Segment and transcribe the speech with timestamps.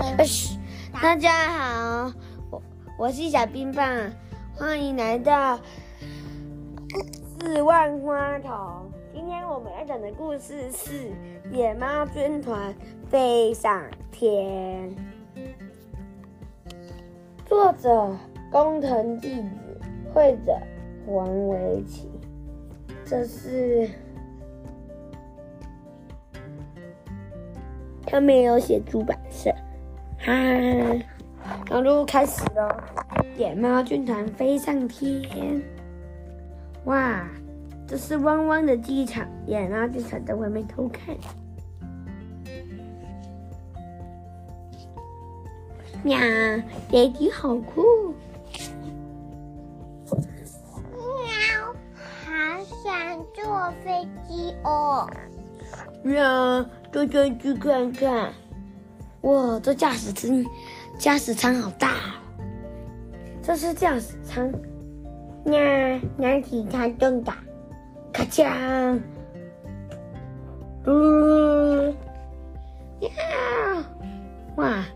[0.00, 0.16] 呃，
[1.02, 2.12] 大家好，
[2.50, 2.62] 我
[2.96, 3.84] 我是小冰棒，
[4.54, 5.58] 欢迎来到
[7.40, 8.88] 四万花筒。
[9.12, 11.10] 今天我们要讲的故事是
[11.50, 12.72] 《野猫军团
[13.10, 13.82] 飞上
[14.12, 14.94] 天》，
[17.44, 18.16] 作者
[18.52, 19.80] 工藤纪子，
[20.14, 20.56] 绘者
[21.06, 22.08] 黄维琪。
[23.04, 23.90] 这是。
[28.10, 29.18] 他没有写出版
[30.28, 30.98] 社，
[31.42, 32.84] 哈，哈，然后开始了。
[33.38, 35.62] 野猫军团飞上天，
[36.84, 37.26] 哇，
[37.86, 41.16] 这是汪汪的机场，野猫军团在外面偷看。
[46.02, 46.18] 喵，
[46.90, 48.14] 飞机好酷！
[50.92, 51.72] 喵，
[52.24, 52.30] 好
[52.84, 55.08] 想坐飞机哦。
[56.02, 56.66] 喵。
[56.90, 58.32] 就再去看看，
[59.22, 60.44] 哇，这驾驶舱，
[60.98, 62.14] 驾驶舱好大哦！
[63.42, 64.46] 这是驾驶舱，
[65.46, 67.36] 呀，哪体它更大，
[68.12, 69.00] 咔嚓，
[70.84, 71.92] 噜，
[73.00, 73.10] 呀，
[74.56, 74.86] 哇，啊，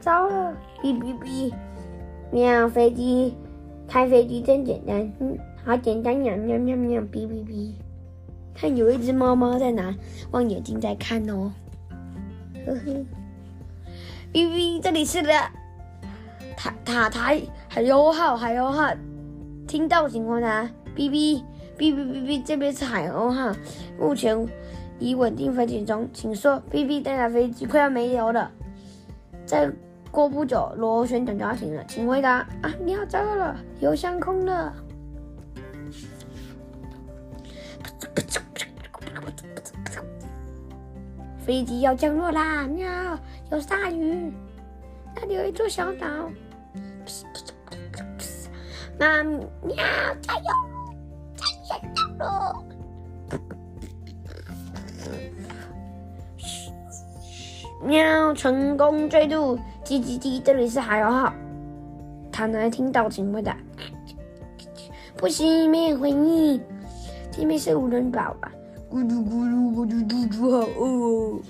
[0.00, 1.52] 糟了，哔哔哔，
[2.32, 3.36] 喵，飞机，
[3.86, 7.72] 开飞机真简单，嗯，好简单，喵喵喵喵，哔哔哔。
[8.54, 9.94] 看，有一只猫猫在拿
[10.32, 11.52] 望远镜在看哦，
[12.66, 13.06] 呵呵。
[14.32, 15.30] 哔哔，这里是的，
[16.56, 18.90] 塔塔台海鸥号，海鸥号，
[19.66, 20.70] 听到情况呢？
[20.96, 21.42] 哔哔
[21.78, 23.52] 哔哔哔哔，这边是海鸥号，
[23.98, 24.46] 目前
[24.98, 26.62] 已稳定飞行中，请说。
[26.70, 28.50] 哔哔，这架飞机快要没油了，
[29.44, 29.70] 再
[30.10, 32.38] 过不久螺旋桨就要停了，请回答。
[32.62, 34.72] 啊，你好，糟了，油箱空了。
[41.44, 42.68] 飞机要降落啦！
[42.68, 42.88] 喵，
[43.50, 44.32] 有鲨鱼，
[45.16, 46.06] 那里有一座小岛。
[48.96, 49.74] 妈，喵，
[50.20, 50.44] 加油！
[51.34, 52.64] 加油降落！
[57.82, 59.58] 喵，成功坠入。
[59.84, 61.34] 叽叽叽，这里是海鸥号。
[62.30, 63.56] 他能听到请回答。
[65.16, 66.62] 不行，没有回应。
[67.32, 68.51] 这边是无人岛吧？
[68.92, 71.40] 咕噜咕噜，我的肚子好饿哦！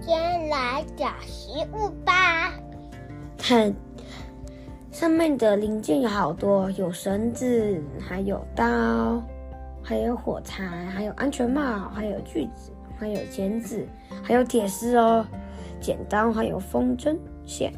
[0.00, 2.52] 先来找食物吧。
[3.38, 3.72] 看，
[4.90, 9.22] 上面的零件有好多，有绳子，还有刀，
[9.84, 13.86] 还有火柴，还有安全帽，还有锯子，还有钳子，
[14.20, 15.24] 还有铁丝哦，
[15.80, 17.16] 剪刀，还有风筝
[17.46, 17.72] 线。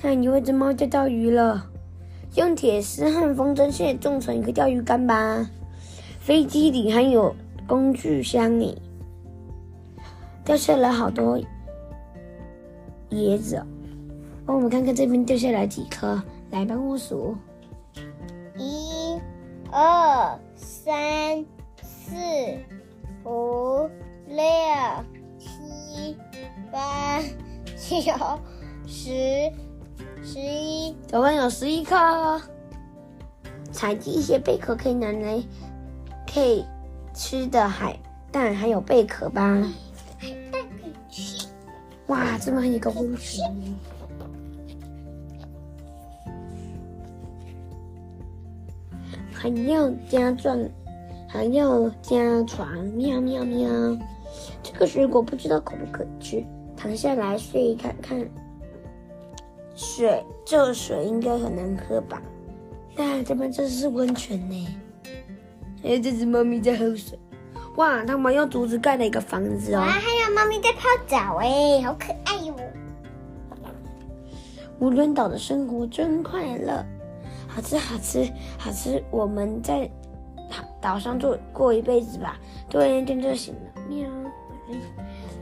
[0.00, 1.68] 看，有一只猫钓到鱼了。
[2.34, 5.46] 用铁丝和风筝线种成一个钓鱼竿吧。
[6.18, 7.34] 飞机里还有
[7.66, 8.80] 工具箱里，
[10.44, 11.38] 掉下来好多
[13.10, 13.66] 椰子哦。
[14.46, 17.36] 帮我们看看这边掉下来几颗，来帮我数：
[18.56, 19.18] 一、
[19.70, 21.44] 二、三、
[21.82, 22.14] 四、
[23.24, 23.88] 五、
[24.28, 24.42] 六、
[25.38, 26.16] 七、
[26.70, 27.20] 八、
[27.76, 28.00] 九、
[28.86, 29.10] 十。
[31.12, 32.40] 总共有十一颗。
[33.70, 35.42] 采集一些贝壳可以拿来
[36.26, 36.64] 可以
[37.12, 37.94] 吃的海
[38.30, 39.42] 蛋，还有贝壳吧。
[40.18, 41.46] 海蛋可以吃。
[42.06, 43.44] 哇，这么一个温泉。
[49.34, 50.66] 还要加钻，
[51.28, 53.68] 还要加床，喵喵喵。
[54.62, 56.42] 这个水果不知道可不可以吃，
[56.74, 58.26] 躺下来睡看看。
[59.74, 62.20] 水，这水应该很难喝吧？
[62.96, 64.68] 那，这边这是温泉呢。
[65.82, 67.18] 哎，这只猫咪在喝水。
[67.76, 69.80] 哇，他们用竹子盖了一个房子哦。
[69.80, 72.58] 哇，还有猫咪在泡澡哎，好可爱哟、哦！
[74.78, 76.84] 无人岛的生活真快乐，
[77.48, 79.02] 好吃好吃好吃。
[79.10, 79.90] 我们在
[80.80, 82.36] 岛上住过一辈子吧，
[82.68, 83.82] 多一天就行了。
[83.88, 84.06] 喵，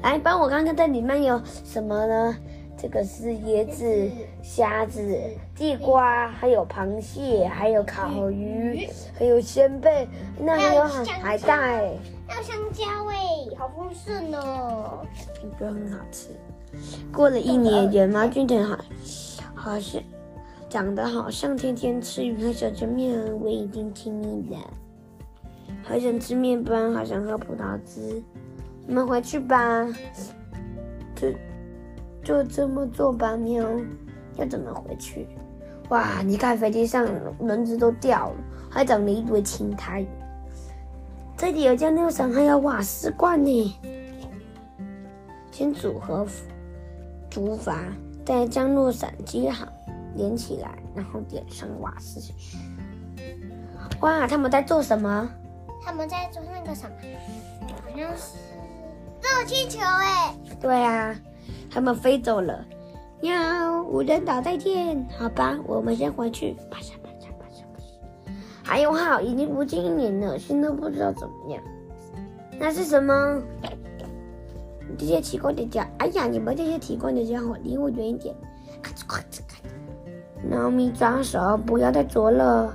[0.02, 2.36] 来帮我看看这里面有什么呢？
[2.80, 4.10] 这个是椰子、
[4.42, 5.02] 虾子、
[5.54, 8.88] 地瓜，还有螃蟹，还有烤鱼，
[9.18, 11.92] 还有仙贝，那还有海海带，
[12.26, 13.18] 还有香蕉哎，
[13.58, 15.04] 好丰盛哦！
[15.42, 16.28] 你觉得很好吃。
[17.12, 18.78] 过了一年，野猫军团好，
[19.54, 20.02] 好像
[20.70, 24.58] 长得好像天天吃鱼和小吃面，我已经听腻了。
[25.82, 28.22] 好想吃面包，好想喝葡萄汁。
[28.86, 29.86] 我们回去吧。
[31.14, 31.34] 这。
[32.30, 33.68] 就这么坐吧，喵。
[34.36, 35.26] 要怎么回去？
[35.88, 37.04] 哇，你看飞机上
[37.40, 38.36] 轮子都掉了，
[38.70, 40.06] 还长了一堆青苔。
[41.36, 43.80] 这里有降落伞，还有瓦斯罐呢。
[45.50, 46.24] 先组合
[47.28, 47.74] 竹筏，
[48.24, 49.66] 再降落伞接好，
[50.14, 52.32] 连起来，然后点上瓦斯。
[54.02, 55.28] 哇，他们在做什么？
[55.84, 56.96] 他们在做那个什么？
[57.82, 58.38] 好像是
[59.20, 60.32] 热气球哎。
[60.60, 61.16] 对啊，
[61.70, 62.64] 他们飞走了。
[63.20, 65.06] 喵，无人岛再见。
[65.18, 66.56] 好吧，我们先回去。
[66.70, 68.32] 啪嚓啪嚓啪嚓啪嚓。
[68.62, 71.62] 还有号已经不见一年了，现在不知道怎么样。
[72.58, 73.42] 那是什么？
[74.98, 78.34] 这些奇怪的家伙，哎呀，你们这些奇怪的家伙，离我远一点！
[78.82, 80.50] 咔哧咔哧咔哧。
[80.50, 82.74] 猫咪抓手，不要再啄了。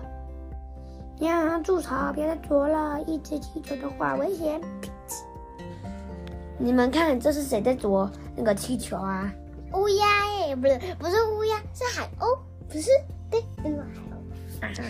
[1.19, 1.89] 呀，住手！
[2.13, 4.61] 别再啄了，一直踢球的话危险。
[6.57, 9.31] 你们看，这是谁在啄那个气球啊？
[9.73, 12.37] 乌鸦耶，不是，不是乌鸦，是海鸥，
[12.69, 12.89] 不是，
[13.29, 13.77] 对，那个
[14.61, 14.83] 海鸥。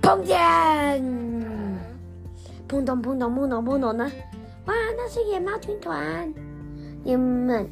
[0.00, 0.38] 碰见，
[2.68, 4.10] 砰咚砰咚砰咚砰咚呢，
[4.66, 6.32] 哇，那是野猫军团！
[7.02, 7.68] 你们，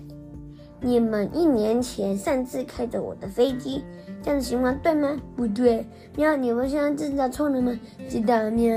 [0.81, 3.85] 你们一年前擅自开着我的飞机。
[4.21, 4.77] 这样行吗？
[4.83, 5.17] 对吗？
[5.37, 5.87] 不对。
[6.17, 7.79] 喵，你们现在知道错了吗？
[8.09, 8.75] 知道喵。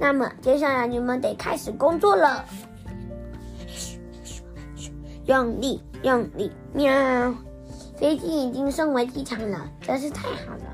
[0.00, 2.42] 那么接下来你们得开始工作了。
[5.26, 6.90] 用力，用力，喵！
[7.98, 10.64] 飞机已经送回机场了，真是太好了。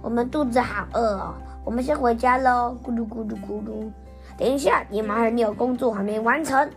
[0.00, 1.34] 我们肚子好饿哦，
[1.64, 2.76] 我们先回家喽。
[2.82, 3.90] 咕噜咕噜咕噜。
[4.38, 6.70] 等一下，你们还有工作还没完成，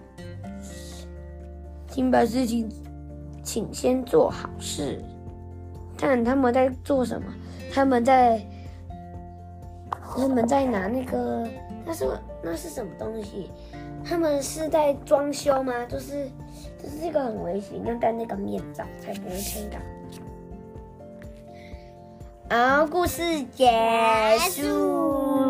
[1.87, 2.67] 请把事情，
[3.43, 4.99] 请先做好事。
[5.95, 7.27] 看他们在做什么？
[7.71, 8.43] 他们在，
[10.17, 11.47] 他们在拿那个，
[11.89, 12.05] 那是
[12.43, 13.49] 那是什么东西？
[14.05, 15.73] 他们是在装修吗？
[15.87, 16.29] 就是，
[16.77, 19.79] 就是这个很危险，要戴那个面罩才不会听到。
[22.55, 23.71] 好，故事结
[24.51, 25.48] 束。